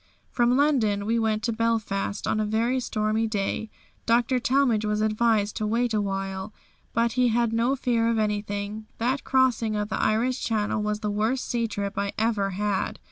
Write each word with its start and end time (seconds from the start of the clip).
From 0.31 0.57
London 0.57 1.05
we 1.05 1.19
went 1.19 1.43
to 1.43 1.53
Belfast, 1.53 2.25
on 2.25 2.39
a 2.39 2.43
very 2.47 2.79
stormy 2.79 3.27
day. 3.27 3.69
Dr. 4.07 4.39
Talmage 4.39 4.83
was 4.83 4.99
advised 4.99 5.55
to 5.57 5.67
wait 5.67 5.93
a 5.93 6.01
while, 6.01 6.55
but 6.91 7.11
he 7.11 7.27
had 7.27 7.53
no 7.53 7.75
fear 7.75 8.09
of 8.09 8.17
anything. 8.17 8.87
That 8.97 9.23
crossing 9.23 9.75
of 9.75 9.89
the 9.89 10.01
Irish 10.01 10.43
Channel 10.43 10.81
was 10.81 11.01
the 11.01 11.11
worst 11.11 11.47
sea 11.47 11.67
trip 11.67 11.99
I 11.99 12.13
ever 12.17 12.49
had. 12.49 12.97